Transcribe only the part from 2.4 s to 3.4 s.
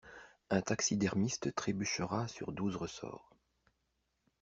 douze ressorts.